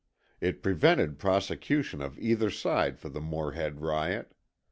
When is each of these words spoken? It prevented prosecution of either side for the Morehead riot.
It 0.39 0.63
prevented 0.63 1.19
prosecution 1.19 2.01
of 2.01 2.17
either 2.17 2.49
side 2.49 2.97
for 2.97 3.07
the 3.09 3.21
Morehead 3.21 3.81
riot. 3.81 4.33